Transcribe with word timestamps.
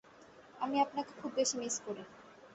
আমি 0.59 0.77
আপনাকে 0.79 1.11
খুব 1.19 1.31
বেশি 1.37 1.55
মিস 1.57 1.75
করি। 1.85 2.03